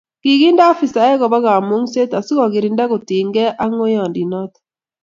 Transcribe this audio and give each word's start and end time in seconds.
Kiginde 0.21 0.63
afisaek 0.71 1.17
Koba 1.21 1.37
kamungset 1.45 2.11
asikogirinda 2.19 2.83
kotinyekei 2.91 3.55
ak 3.63 3.69
ngoiyondinoto 3.73 4.59